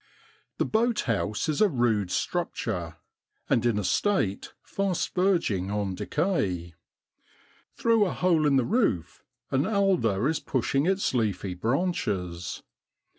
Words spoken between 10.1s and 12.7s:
is pushing its leafy branches.